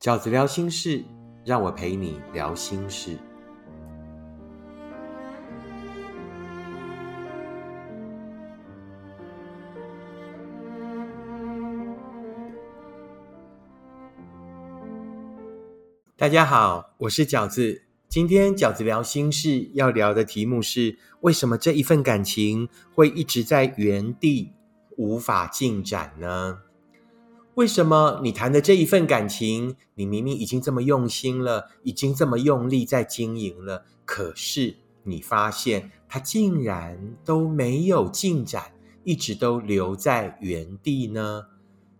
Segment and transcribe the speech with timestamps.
[0.00, 1.04] 饺子聊心事，
[1.44, 3.18] 让我陪你聊心事。
[16.16, 17.82] 大家好，我是饺子。
[18.08, 24.54] 今天饺子聊心事要聊的题目是：为什么这一份感情会一直在原地
[24.96, 26.69] 无法进展呢？
[27.54, 38.72] 为什么你谈的这一份感情，你明明已经这么用心了，已经这么用力在经营了，可是你发现它竟然都没有进展，
[39.04, 41.46] 一直都留在原地呢？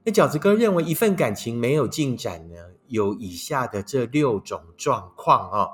[0.04, 2.54] 那饺子哥认为，一份感情没有进展呢？
[2.86, 5.70] 有以下的这六种状况哦，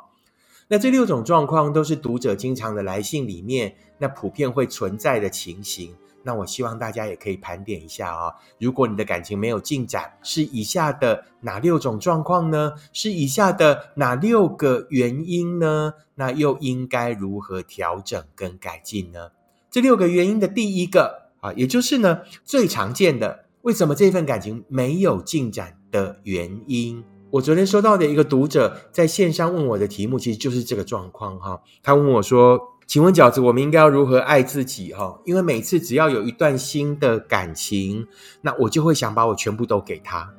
[0.69, 5.95] 那这六种状况都是读者经常的来信里面，那普遍会存在的情形。
[6.27, 12.73] 那我希望大家也可以盘点一下啊，如果你的感情没有进展，是以下的哪六种状况呢？
[12.93, 15.95] 是以下的哪六个原因呢？
[16.17, 19.31] 那又应该如何调整跟改进呢？
[19.71, 25.79] 这六个原因的第一个啊，也就是呢最常见的，为什么这份感情没有进展？
[25.93, 31.63] 的原因，我昨天收到的一个读者在线上问我的题目，其实就是这个状况哈。
[31.83, 34.95] 他问我说：“请问饺子，我们应该要如何爱自己？
[34.95, 38.07] 哈，因为每次只要有一段新的感情，
[38.43, 40.33] 那我就会想把我全部都给他，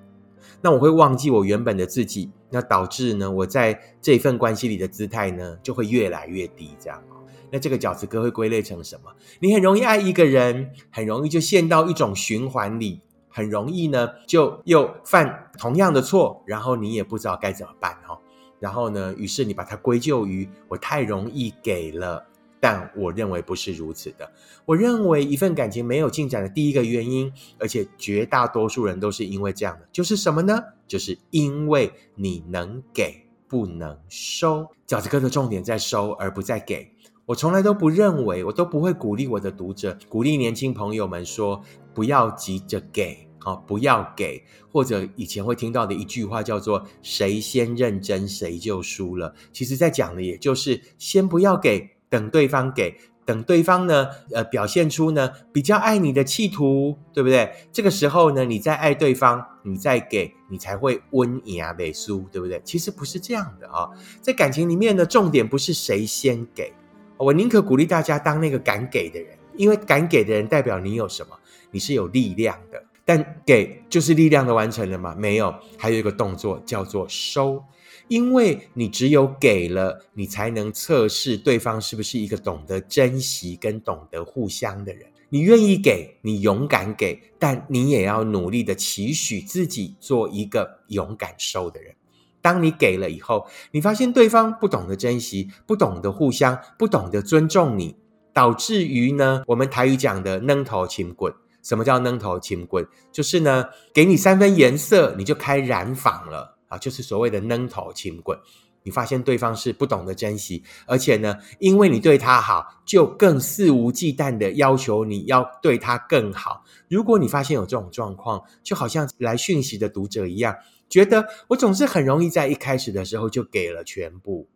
[0.62, 6.72] 那我会忘记我原本的自己，那导致呢，我在这份关系里的姿态呢，就会越来越低。
[6.80, 7.04] 这样
[7.52, 9.12] 那这个饺子哥会归类成什么？
[9.40, 18.18] 你很容易爱一个人，很容易就陷到一种循环里。”很容易呢，就又犯同样的错，然后你也不知道该怎么办哈。
[18.60, 22.26] 然后呢，于是你把它归咎于我太容易给了，
[22.60, 24.32] 但我认为不是如此的。
[24.66, 30.60] 我认为一份感情没有进展的第一个原因，而且绝大多数人都是因为这样的，就是什么呢？
[30.88, 34.68] 就是因为你能给不能收。
[34.88, 36.92] 饺子哥的重点在收，而不在给。
[37.26, 41.62] 我从来都不认为，我都不会鼓励我的读者，鼓励年轻朋友们说，
[41.94, 43.28] 不要急着给。
[43.40, 44.44] 好，不要给，
[44.74, 49.34] 或者以前会听到的一句话叫做“谁先认真，谁就输了”。
[49.54, 57.52] 其实，在讲的也就是先不要给，等对方给，等对方呢，呃，表现出呢比较爱你的企图，对不对？
[57.72, 62.62] 这个时候呢，你再爱对方，你再给，你才会温雅美苏，对不对？
[62.64, 63.90] 其实不是这样的啊，
[64.22, 66.72] 在感情里面呢，重点不是谁先给，
[67.18, 71.36] 我宁可鼓励大家当那个敢给的人，因为敢给的人代表你有什么？
[71.72, 72.84] 你是有力量的。
[73.10, 75.16] 但给就是力量的完成了吗？
[75.18, 77.64] 没有，还有一个动作叫做收，
[78.08, 85.06] 因为你只有给了，你才能测试对方是不是一个懂得珍惜跟懂得互相的人。
[85.30, 91.94] 你愿意给，你勇敢给，但你也要努力的期许自己做一个勇敢收的人。
[92.42, 97.98] 当你给了以后，你发现对方不懂得珍惜，不懂得互相，不懂得尊重你，
[98.32, 101.34] 导致于呢，我们台语讲的扔头轻棍。
[101.62, 102.88] 什么叫扔头轻棍？
[103.12, 106.78] 就是呢，给你三分颜色，你就开染坊了啊！
[106.78, 108.38] 就是所谓的扔头轻滚。
[108.84, 116.64] 你发现对方是不懂得珍惜，而且呢，因为你对他好，就更肆无忌惮的要求你要对他更好。
[116.88, 120.56] 如果你发现有这种状况，就好像来讯息的读者一样，
[120.88, 124.48] 觉得我总是很容易在一开始的时候就给了全部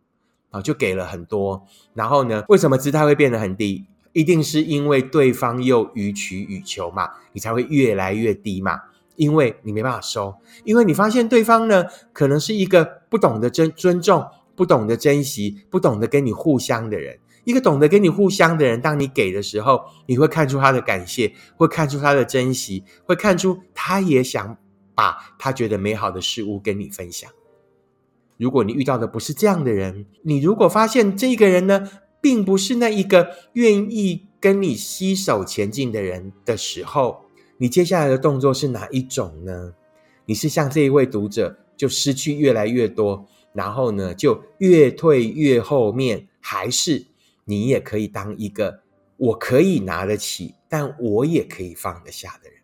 [0.50, 3.84] 啊，就给了很多，然后呢，为什么姿态会变得很低？
[4.14, 8.80] 一定是因为对方又予取予求嘛，你才会越来越低嘛。
[9.16, 10.34] 因为你没办法收，
[10.64, 14.24] 因为你发现对方呢，可能是一个不懂得尊尊重、
[14.54, 17.18] 不懂得珍惜、不懂得跟你互相的人。
[17.44, 24.56] 一个懂得跟你互相的人，当你给的时候，你会看出他的感谢，会看出他的珍惜，会看出他也想
[24.94, 27.30] 把他觉得美好的事物跟你分享。
[28.36, 31.90] 如果你遇到的不是这样的人，你如果发现这个人呢？
[32.22, 37.24] 并不是那一个愿意跟你携手前进的人的时候，
[37.62, 39.72] 你接下来的动作是哪一种呢？
[40.24, 47.06] 你是像这一位读者，就失去越来越多，然后呢，就越退越后面，还是
[47.44, 48.80] 你也可以当一个
[49.16, 52.58] 我可以拿得起，但我也可以放得下的人？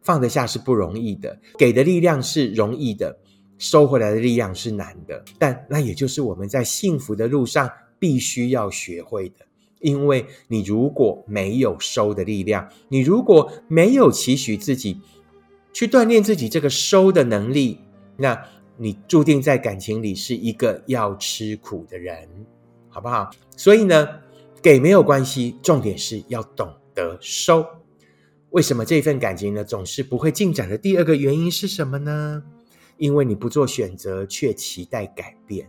[0.00, 3.18] 放得下是不容易的，给的力量是容易的，
[3.58, 5.22] 收回来的力量是难的。
[5.38, 7.70] 但那也就是我们在幸福的路上。
[7.96, 9.46] 必须要学会的，
[9.84, 14.98] 因为你如果没有收的力量，你如果没有期许自己
[15.74, 17.78] 去锻炼自己这个收的能力，
[18.16, 18.42] 那
[18.78, 22.26] 你注定在感情里是一个要吃苦的人，
[22.88, 23.30] 好不好？
[23.58, 24.08] 所以呢，
[24.62, 27.66] 给没有关系，重点是要懂得收。
[28.50, 30.78] 为什么这份感情呢总是不会进展的？
[30.78, 32.42] 第二个原因是什么呢？
[32.96, 35.68] 因为你不做选择，却期待改变。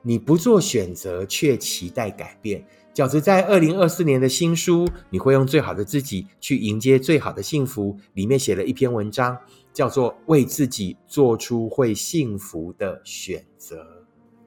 [0.00, 2.64] 你不做选择，却期待改变。
[2.98, 9.38] 饺子在二零二四年的新书《你会用最好的自己去迎接最好的幸福》里面写了一篇文章，
[9.72, 13.76] 叫做《为自己做出会幸福的选择》。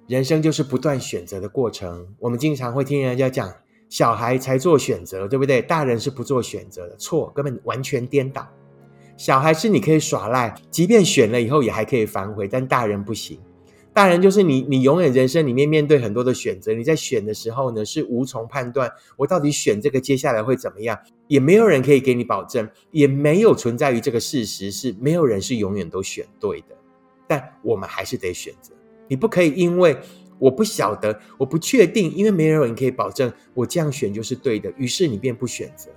[0.06, 2.06] 人生就是不断选择的过程。
[2.20, 3.50] 我们经常会听人家讲，
[3.88, 5.62] 小孩才做选择，对不对？
[5.62, 8.46] 大人是不做选择的，错，根本完全颠倒。
[9.16, 13.40] 小孩是你可以耍赖，即便选了以后也还可以反悔，但大人不行。
[13.94, 20.98] 大人就是你，你永远人生里面面对很多的选择，你在选的时候呢是无从判断，我到底选这个接下来会怎么样，
[21.28, 26.78] 也没有人可以给你保证，也没有存在于这个事实是没有人是永远都选对的，
[27.28, 28.74] 但我们还是得选择。
[29.10, 29.98] 你不可以因为
[30.40, 35.92] 我不晓得，我不确定，因为没有人可以保证我这样选就是对的，于是你便不选择，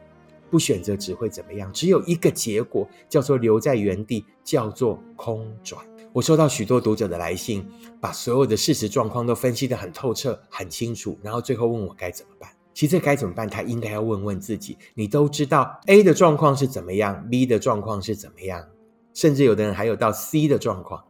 [0.51, 1.73] 不选择只会怎么样？
[1.73, 5.81] 只有一个结果，叫做留在原地，叫做空转。
[6.15, 7.67] 我收到许多读者的来信，
[8.01, 12.49] 把所有的事实状况都分析得很透彻、很清楚，然后最后问我该怎么办。
[12.73, 14.79] 其实该怎么办，他应该要问问自己。
[14.95, 18.65] 你都知道 A 的状况是怎么样，B 的状况是怎么样，
[19.13, 21.03] 甚至有的人还有到 C 的状况，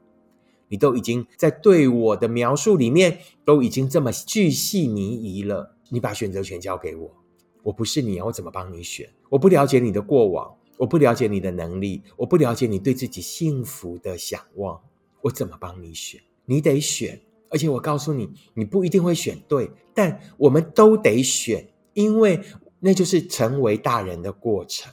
[0.69, 5.77] 你都已经在对我的描述里面都已经这么巨细靡遗了。
[5.91, 7.15] 你把选择权交给我，
[7.63, 9.07] 我不是你，我怎么帮你选？
[9.29, 14.81] 我不了解你的过往，我不了解你的能力，我不了解你对自己幸福的想望。
[15.25, 16.21] 我怎么帮你选？
[16.45, 17.19] 你得选，
[17.49, 22.39] 而且我告诉你，你不一定会选对，但我们都得选，因为
[22.81, 24.93] 那就是成为大人的过程。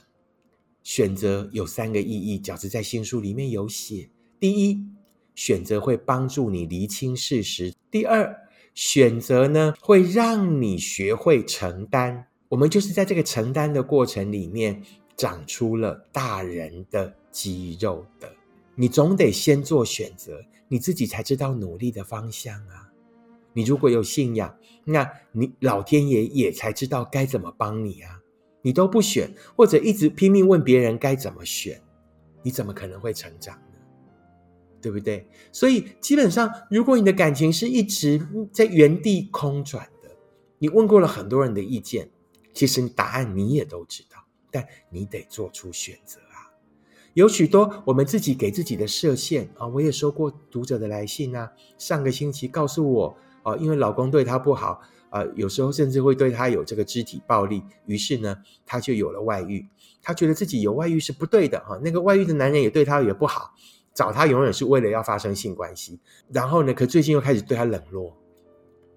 [0.82, 4.08] 选择有三个意义，饺子在新书里面有写：
[4.40, 4.86] 第一，
[5.34, 8.34] 选择会帮助你厘清事实；第二，
[8.74, 12.28] 选择呢会让你学会承担。
[12.48, 14.82] 我们就是在这个承担的过程里面，
[15.14, 18.32] 长出了大人的肌肉的。
[18.74, 22.90] 你总得先做选择，你自己才知道努力的方向啊！
[23.52, 28.20] 你如果有信仰，那你老天爷也才知道该怎么帮你啊！
[28.62, 31.82] 你都不选，或者一直拼命问别人该怎么选，
[32.42, 33.78] 你怎么可能会成长呢？
[34.80, 35.28] 对不对？
[35.52, 40.08] 所以基本上，如果你的感情是一直在原地空转的，
[40.58, 42.08] 你问过了很多人的意见，
[42.54, 46.18] 其实答案你也都知道，但你得做出选择。
[47.14, 49.66] 有许多我们自己给自己的设限啊！
[49.66, 51.50] 我也收过读者的来信啊。
[51.76, 54.80] 上个星期告诉我啊，因为老公对她不好
[55.10, 59.66] 啊，有时候甚至会对她有这个肢体暴力，于是呢，她就有了外遇。
[60.00, 63.52] 她觉得自己有外遇是不对的哈，那个外遇的男人也对她也不好，
[63.92, 66.00] 找她永远是为了要发生性关系。
[66.30, 68.16] 然后呢，可最近又开始对她冷落，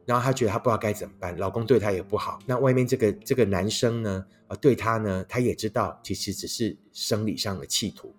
[0.06, 2.40] 然后她觉得她不知道该怎么办，老公对她也不好。
[2.46, 4.26] 那外面这个这个男生呢？
[4.48, 8.14] 呃，对她呢，她也知道其实只是生理上的企图。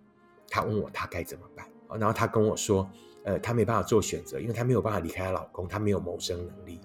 [0.48, 1.66] 她问我她该怎么办，
[1.98, 2.90] 然后她跟我说，
[3.24, 6.80] 呃，她没办法做选择，因为她没有办法离开她老公，她没有谋生能力。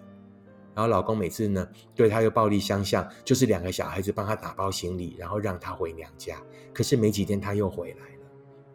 [0.73, 6.41] 然后老公每次呢，对她又暴力相向，就是两个小孩子帮她打包行李，然后让她回娘家。
[6.73, 8.21] 可是没几天她又回来了。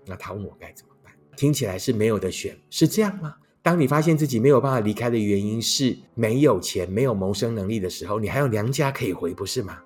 [0.08, 1.12] 那他问我该怎么办？
[1.36, 3.34] 听起来是没有的选，是这样吗？
[3.66, 9.76] 当你发现自己没有办法离开的原因是没有钱、没有谋生能力的时候，你还有娘家可以回，不是吗？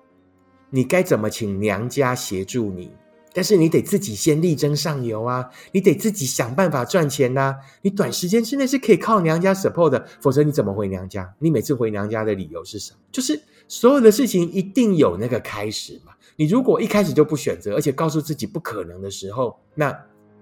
[0.69, 2.91] 你该怎么请娘家协助你？
[3.33, 5.49] 但是你得自己先力争上游啊！
[5.71, 7.55] 你得自己想办法赚钱呐！
[7.81, 11.33] 你短时间之内是可以靠娘家 support 的，否则你怎么回娘家？
[11.39, 12.99] 你每次回娘家的理由是什么？
[13.11, 16.13] 就是所有的事情一定有那个开始嘛！
[16.35, 19.91] 你如果一开始就不选择，而且告诉自己不可能的时候，那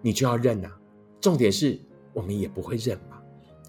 [0.02, 0.70] 你就要认呐！
[1.22, 1.80] 重点是
[2.12, 3.00] 我们也不会认，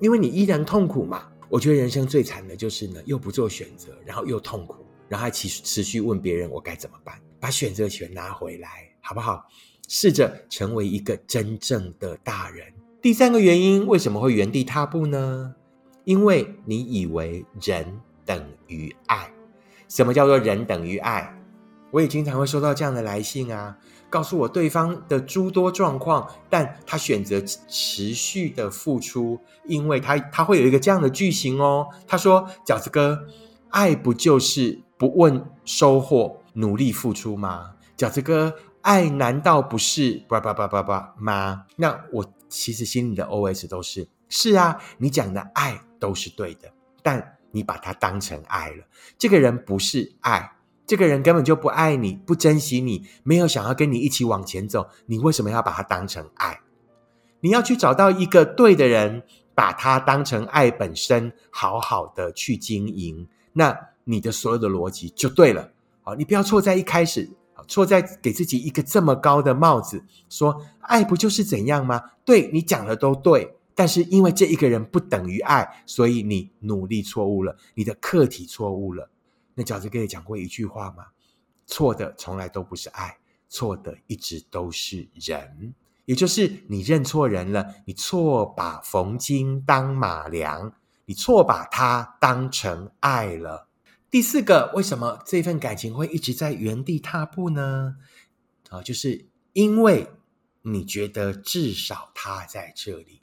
[0.01, 1.29] 因为你依然痛苦嘛！
[1.49, 4.77] 我觉得人生最惨的就是呢，又不做选择，然后又痛苦。
[5.09, 9.45] 然后还持持续问别人我该怎么办，把选择权拿回来，好不好？
[9.89, 12.73] 试着成为一个真正的大人。
[13.03, 15.53] 第三个原因，为什么会原地踏步呢？
[16.05, 19.29] 因为你以为人等于爱。
[19.89, 21.37] 什么叫做人等于爱？
[21.91, 23.77] 我也经常会收到这样的来信啊，
[24.11, 33.27] 告诉我对方的诸多状况，但他选择持续的付出，因为他他会有一个这样的句型哦，他说：“饺子哥，
[33.71, 37.71] 爱不就是？”不问收获，努力付出吗？
[37.97, 41.65] 饺子哥，爱难道不是叭叭叭叭叭吗？
[41.77, 46.71] 那我其实心里的 OS 都是：是啊，你讲的爱都是对的，
[47.03, 48.85] 但你把它当成爱了。
[49.17, 50.53] 这个人不是爱，
[50.91, 54.89] 这个人根本就不爱你，不珍惜你，没有想要跟你一起往前走。
[55.07, 56.59] 你为什么要把它当成爱？
[57.43, 59.23] 你要去找到一个对的人，
[59.55, 63.29] 把它当成爱本身，好好的去经营。
[63.53, 63.79] 那。
[64.05, 65.71] 你的所有的逻辑就对了，
[66.03, 67.31] 好，你不要错在一开始，
[67.69, 72.03] 错在给自己一个这么高的帽子，说爱不就是怎样吗？
[72.25, 79.09] 对你讲的都对，但是因为这一个人不等于爱，所以你努力错误了，你的课题错误了。
[79.61, 81.09] 那饺子哥也讲过一句话嘛，
[81.67, 85.75] 错的从来都不是爱，错的一直都是人，
[86.07, 90.73] 也就是你认错人了，你错把冯金当马良，
[91.05, 93.69] 你错把他当成爱了。
[94.11, 97.97] 第四个，为什么这份感情会一直在原地踏步呢？
[98.71, 100.09] 啊，就是因为
[100.63, 103.21] 你觉得至少他在这里，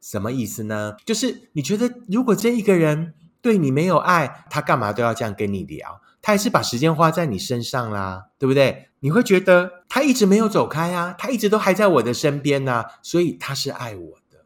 [0.00, 0.96] 什么意思呢？
[1.06, 6.00] 就是你觉得如果这一个人对你没有爱，他干嘛都要这样跟你聊？
[6.22, 8.88] 他还是把时间花在你身上啦，对不对？
[9.00, 14.44] 你会觉得他一直没有走开啊，他一直都还在我的身边呢，所以他是爱我的。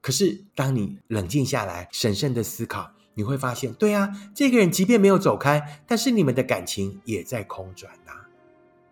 [0.00, 2.90] 可是当你冷静下来，审慎的思考。
[3.16, 8.10] 你会发现，对啊，这个人即便没有走开，但是你们的感情也在空转呐。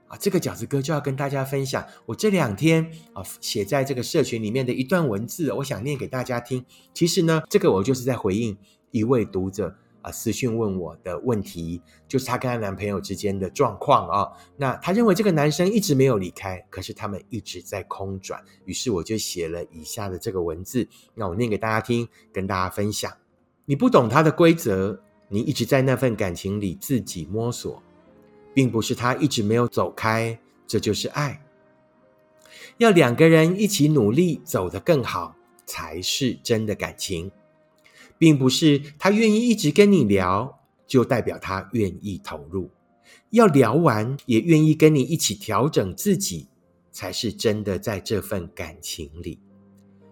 [0.07, 6.65] 啊，这个饺子哥就要跟大家分享，我这两天啊写在这个社群里面的一段文字，我想念给大家听。
[6.95, 8.57] 其实呢，这个我就是在回应
[8.93, 14.31] 一位读者啊私讯问我的问题，就是她跟她男朋友之间的状况啊。
[14.57, 23.13] 那她认为这个男生一直没有离开，可是他们一直在空转，于是我就写了以下的这个文字，那我念给大家听，跟大家分享。
[23.65, 27.83] 你不懂他的规则，你一直在那份感情里自己摸索，
[28.53, 31.41] 并不是他一直没有走开，这就是爱。
[32.79, 37.31] 要两个人一起努力走得更好，才是真的感情，
[38.23, 42.71] 并不是他愿意一直跟你聊，就代表他愿意投入。
[43.31, 46.47] 要聊完也愿意跟你一起调整自己，
[46.93, 49.41] 才是真的在这份感情里。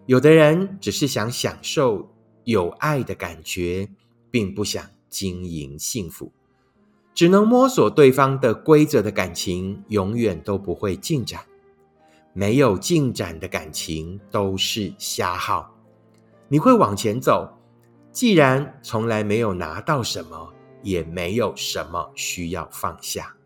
[0.06, 2.10] 有的人只是想享受。
[2.42, 3.88] 有爱的感觉，
[4.28, 6.32] 并不想经营幸福，
[7.14, 11.42] 只能摸索对方的规则的感情，永远都不会进展。
[12.32, 15.72] 没有进展的感情都是瞎耗。
[16.48, 17.59] 你会往前走，
[18.12, 20.52] 既然从来没有拿到什么，
[20.82, 23.36] 也没有什么需要放下。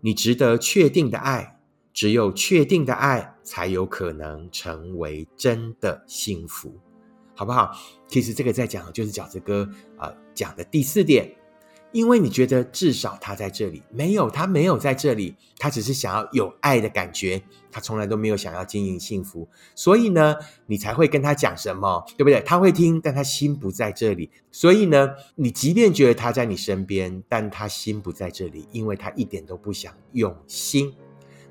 [0.00, 1.58] 你值得确定的爱，
[1.92, 6.78] 只有确定的爱，才有可能成为真的幸福。
[7.34, 7.72] 好不好？
[8.06, 11.34] 其实这个在讲的就是饺子哥啊讲的第四点，
[11.92, 17.42] 因为你觉得至少他在这里，没有他没有在这里，他只是想要有爱的感觉，
[17.72, 22.40] 他从来都没有想要经营幸福，所以呢，你才会跟他讲什么，对不对？
[22.42, 30.92] 他会听，但他心不在这里，所以呢，你即便觉得他在你身边，但他心不在这里，因为他一点都不想用心，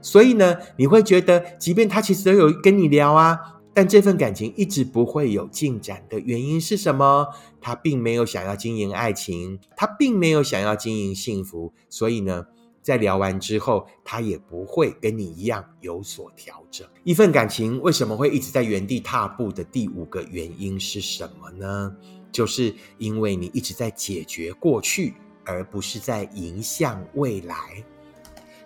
[0.01, 3.56] 所以呢，你会觉得，即便他其实都有跟你聊啊。
[3.77, 7.27] 但这份感情一直不会有进展的原因是什么？
[7.62, 12.48] 他并没有想要经营爱情，他并没有想要经营幸福，所以呢，
[12.81, 16.88] 在聊完之后，他也不会跟你一样有所调整。
[17.03, 21.96] 一份感情为什么会一直在原地踏步的第五个原因是什么呢？
[22.31, 25.13] 就是因为你一直在解决过去，
[25.46, 27.55] 而不是在迎向未来。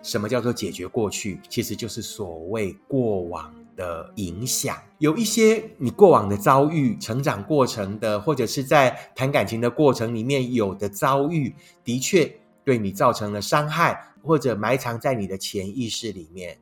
[0.02, 1.38] 什么叫做解决过去？
[1.50, 3.54] 其实就是所谓过往。
[3.76, 12.30] 的影响，有一些你过往的遭遇、成长过程的，或者是在谈感情的过程里面有的遭遇，的确
[12.64, 16.58] 对你造成了伤害，或者埋藏在你的潜意识里面。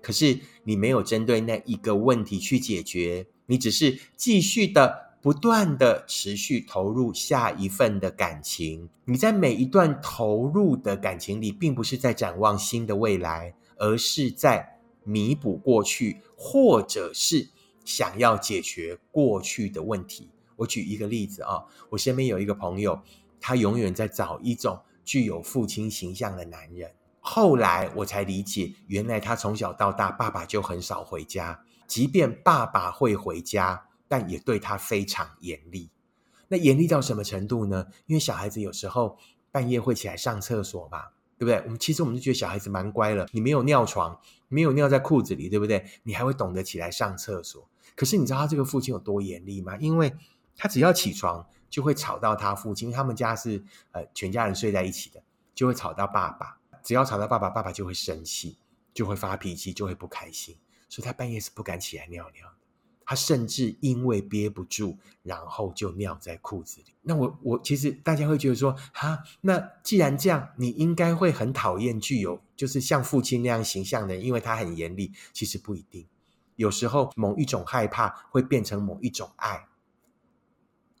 [0.00, 8.88] 可是你没有针对那一个问题去解决，你只是继续的、不断的持续投入下一份的感情。
[9.04, 14.68] 你在每一段投入的感情里，并不是在展望新的未来，而是在。
[15.04, 17.48] 弥补过去，或者是
[17.84, 20.30] 想要解决过去的问题。
[20.56, 23.00] 我举一个例子啊，我身边有一个朋友，
[23.40, 26.92] 他永远在找一种具有父亲形象的男人。
[27.20, 35.90] 后来我才理解，原来他从小到大，爸爸就很少回家，即便爸爸会回家，但也对他非常严厉。
[36.48, 37.86] 那严厉到什么程度呢？
[38.06, 39.16] 因为小孩子有时候
[39.50, 41.06] 半夜会起来上厕所嘛。
[41.42, 41.60] 对不对？
[41.64, 45.84] 我们其实我们就觉得小孩子蛮乖了，你没有尿床，没有尿在裤子里，对不对？
[46.04, 47.68] 你还会懂得起来上厕所。
[47.96, 49.76] 可是你知道他这个父亲有多严厉吗？
[49.78, 50.14] 因为
[50.56, 55.20] 他只要起床就会吵到他父亲，他们家是呃全家人睡在一起的，
[55.52, 56.58] 就会吵到爸爸。
[56.84, 58.56] 只要吵到爸爸，爸爸就会生气，
[58.94, 60.56] 就会发脾气，就会不开心，
[60.88, 62.46] 所以他半夜是不敢起来尿尿。
[63.04, 66.94] 他甚至因为憋不住，然后就尿在裤子里。
[67.02, 75.12] 那我我其实大家会觉得说，哈，那既然这样，你应该会很讨厌具有就是像父亲那样形象的人，因为他很严厉。
[75.32, 76.06] 其实不一定，
[76.56, 79.66] 有时候某一种害怕会变成某一种爱，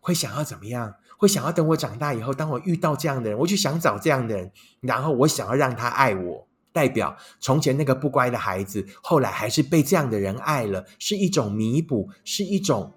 [0.00, 0.94] 会想要怎么样？
[1.16, 6.48] 会想要等我长大以后，当我遇到这样的人，我就想找这样的人，然后我想要让他爱我。
[6.72, 12.92] 代表从前那个不乖的孩子，后来还是被这样的人爱了，是一种弥补，是一种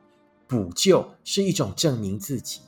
[0.47, 2.61] 补救，是一种证明自己。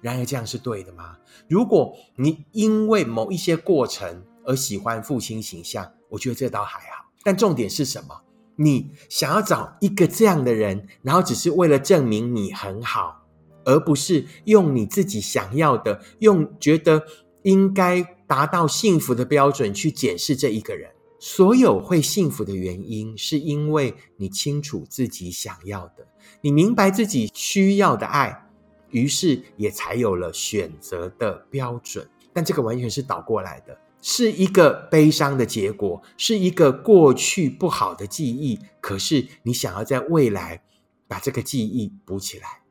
[0.00, 1.18] 然而，这样是对的吗？
[1.48, 7.04] 如果你因为某一些过程而喜欢父亲形象，我觉得这倒还好。
[7.24, 8.22] 但重点是什么？
[8.54, 13.24] 你想要找一个这样的人，然后只是为了证明你很好，
[13.64, 17.04] 而不是用你自己想要的、用觉得
[17.42, 20.92] 应该达到幸福的标准去检视这一个人。
[21.18, 26.06] 所有会幸福的原因，是因为你清楚自己想要的，
[26.42, 28.44] 你明白自己需要的爱。
[28.90, 38.58] 于是也才有了选择的标准，但这个完全是倒过来的，是一个悲伤的结果，是一个过去不好的记忆。
[38.80, 40.62] 可是你想要在未来
[41.06, 42.62] 把这个记忆补起来，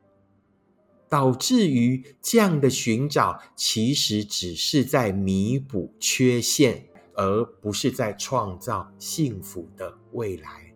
[1.08, 6.84] 导致于这样的寻找，其实只是在弥补缺陷，
[7.14, 10.72] 而不是在创造幸福的未来。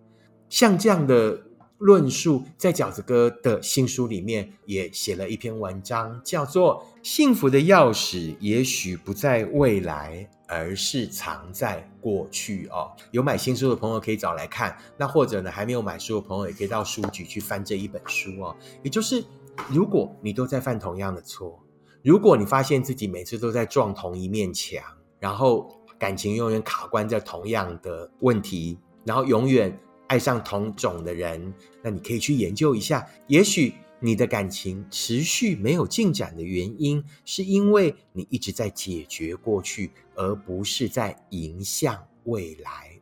[0.48, 1.42] 像这样的。
[1.82, 12.92] 论述在饺子哥的新书里面也写了一篇文章，叫做《幸福的钥匙也许不在未来，而是藏在过去》哦。
[13.10, 18.56] 有买新书的朋友可以找来看，那或者呢还没有买书的朋友也可以到书局去翻这一本书哦。
[18.84, 19.24] 也就是，
[19.70, 21.62] 如果你都在犯同样的错，
[22.02, 24.82] 如果你发现自己每次都在撞同一面墙，
[25.18, 25.68] 然后
[25.98, 29.78] 感情永远卡关在同样的问题，然后永远。
[30.08, 33.06] 爱上同种的人，那你可以去研究一下。
[33.28, 43.00] 也许你的感情持续没有进展的原因，是因为你一直在解决过去，而不是在迎向未来。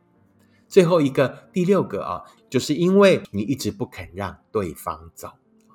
[0.69, 5.31] 最后一个，第六个啊，就是因为你一直不肯让对方走，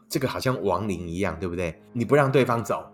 [0.09, 1.81] 这个好像亡灵一样，对不对？
[1.93, 2.85] 你不让对方走，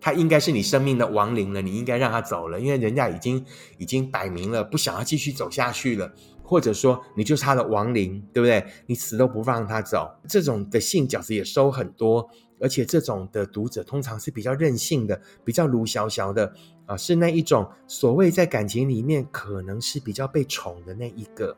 [0.00, 3.44] 他应该是你生命的亡灵了，你应该让他走了，因为人家已经
[3.78, 6.12] 已经摆明了不想要继续走下去了。
[6.48, 8.64] 或者说你就是他的亡灵，对不对？
[8.86, 16.54] 你死都不放他走，这种的信饺子也收很多，而且这种的读者通常是比较任性的，比较鲁小小的
[16.86, 21.56] 啊，是那一种所谓在感情里面可能是比较被宠的那一个。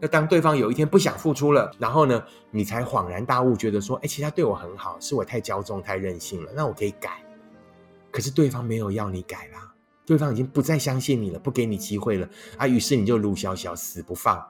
[0.00, 7.22] 那当对方有一天不想付出了，然后呢，你才恍然大悟，觉得说，哎，其实他对我很好，是我太骄纵、太任性了，那我可以改。
[8.10, 9.72] 可是对方没有要你改啦。
[10.04, 12.68] 对方已经不再相信你了，不给你机会了啊！
[12.68, 14.40] 于是你就卢小小死不放，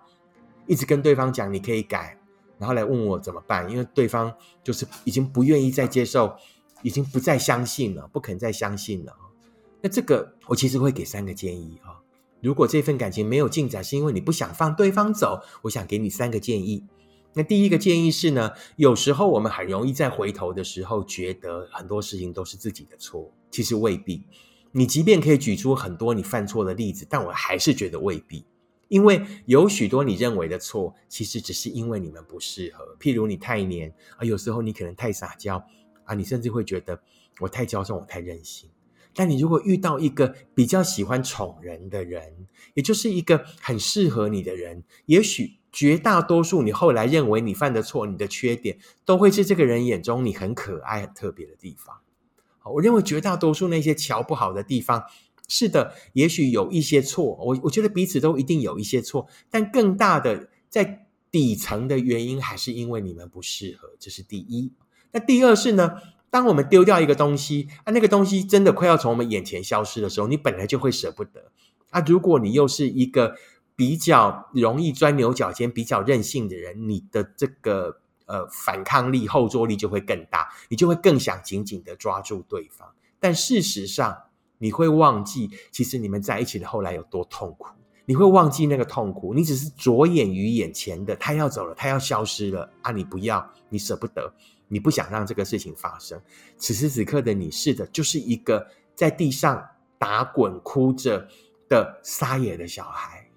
[0.66, 2.18] 一直跟对方讲你可以改，
[2.58, 3.66] 然后来问我怎么办？
[3.70, 4.30] 因为对方
[4.62, 6.36] 就是已经不愿意再接受，
[6.82, 9.16] 已经不再相信了，不肯再相信了。
[9.80, 11.96] 那这个我其实会给三个建议啊。
[12.40, 16.84] 如果这份感情没有进展，是因为你不想放对方走，我想给你三个建议。
[17.34, 24.22] 那第一个建议是呢，有时候我们很容易在回头的时候觉得很多事情都是自己的错，其实未必。
[24.72, 28.44] 你即便可以举出很多你犯错的例子，但我还是觉得未必，
[28.88, 32.96] 因为有许多你认为的错，其实只是因为你们不适合。
[33.00, 35.62] 譬如你太黏啊，有时候你可能太撒娇
[36.04, 37.00] 啊，你甚至会觉得
[37.40, 38.70] 我太骄纵，我太任性。
[39.16, 51.96] 但你如果遇到一个比较喜欢宠人的人，也就是一个很适合你的人，也许绝大多数你后来认为你犯的错、你的缺点，都会是这个人眼中你很可爱、很特别的地方。
[52.58, 55.04] 好我认为绝大多数那些瞧不好的地方，
[55.48, 57.24] 是的，也许有一些错。
[57.24, 64.72] 我我觉得彼此都一定有一些错，但更大的在底层的原因还是因为你们不适合，这是第一。
[65.12, 65.92] 那第二是呢，
[66.30, 71.50] 当我们丢掉一个东西啊，那个东西真的快要从我们眼前消失的时候，你本来就会舍不得
[71.90, 72.02] 啊。
[72.06, 73.36] 如果你又是一个
[73.74, 77.98] 比较容易钻牛角尖、比较任性的人，你的这个。
[78.28, 82.92] 呃，反抗力、后坐力就会更大，你就会更想紧紧的抓住对方。
[83.20, 84.16] 但事实上，
[84.58, 87.68] 你会忘记，其实你们在一起的后来有多痛苦。
[88.04, 92.90] 你会忘记那个痛苦，你只是着眼于眼前的，他要走了，他要消失了啊！
[92.90, 94.34] 你不要，你舍不得，
[94.68, 96.20] 你不想让这个事情发生。
[96.58, 99.66] 此时此刻的你，是的，就是一个在地上
[99.98, 101.26] 打滚、哭着
[101.68, 103.30] 的撒野的小孩。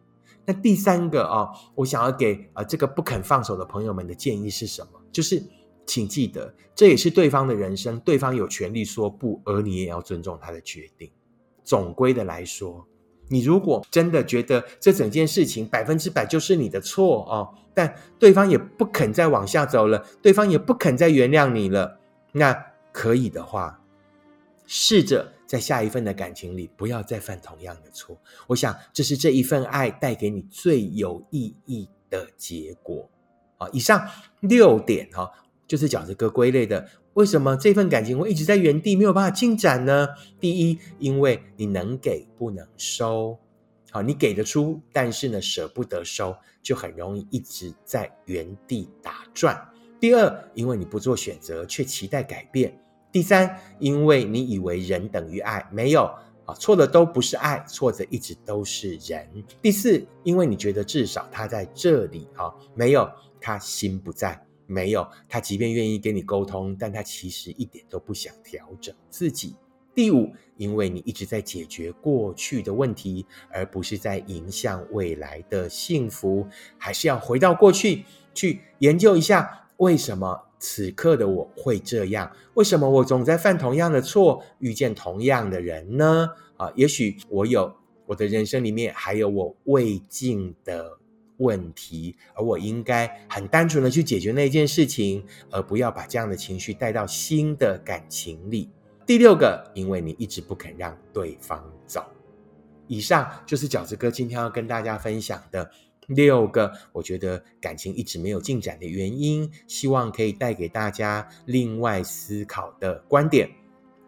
[0.46, 5.00] 那第三个哦，我想要给啊这个不肯放手的朋友们的建议是什么？
[5.12, 5.44] 就是
[5.86, 11.12] 请记得，这也是对方的人生，对方有权利说不，而你也要尊重他的决定。
[11.64, 12.88] 总归的来说，
[13.30, 22.00] 你如果真的觉得这整件事情百分之百就是你的错哦，但对方也不肯再往下走了，对方也不肯再原谅你了，
[22.34, 22.54] 那
[22.92, 23.80] 可以的话，
[24.66, 25.34] 试着。
[25.50, 28.16] 在下一份的感情里，不要再犯同样的错。
[28.46, 33.10] 我想，这是这一份爱带给你最有意义的结果。
[33.58, 34.08] 啊，以上
[34.42, 35.28] 六点哈，
[35.68, 36.88] 就是饺子哥归类的。
[37.14, 40.08] 为什么这份感情会一直在原地没有办法进展呢？
[40.40, 43.38] 第一，因为你能给不能收。
[43.92, 49.60] 好，你给得出，但是呢，舍不得收，就很容易一直在原地打转。
[50.00, 52.72] 第二，因为你不做选择，却期待改变；
[53.12, 56.04] 第三，因为你以为人等于爱，没有
[56.46, 59.28] 啊，错的都不是爱，错的一直都是人。
[59.60, 63.10] 第四，因为你觉得至少他在这里啊，没有
[63.42, 69.56] 他心不在，没有他即便愿意跟你沟通，但他其实一点都不想调整自己。
[69.96, 82.32] 第五，因为你一直在解决过去的问题，而不是在迎向未来的幸福，还是要回到过去去研究一下，为什么此刻的我会这样？
[82.54, 86.30] 为什么我总在犯同样的错，遇见同样的人呢？
[86.56, 87.74] 啊，也许我有
[88.06, 90.99] 我的人生里面还有我未尽的
[91.40, 98.70] 问题，而我应该很单纯的去解决那件事情，而不要把这样的情绪带到新的感情里。
[99.06, 102.06] 第六个，因为你一直不肯让对方走。
[102.88, 105.70] 以上就是饺子哥今天要跟大家分享的
[106.08, 113.50] 六个，我觉得感情一直没有进展的原因，希望可以带给大家另外思考的观点。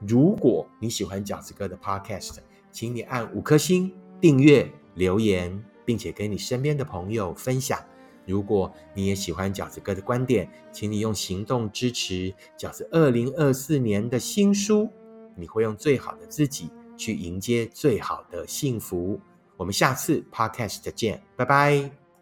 [0.07, 2.37] 如果你喜欢饺子哥的 Podcast，
[2.71, 7.77] 请你按五颗星订阅、留言，并且跟你身边的朋友分享。
[8.25, 14.89] 如果你也喜欢饺子哥的观点，请你用行动支持饺子二零二四年的新书。
[15.35, 19.19] 你会用最好的自己去迎接最好的幸福。
[19.57, 22.00] 我们下次 Podcast 见，拜拜。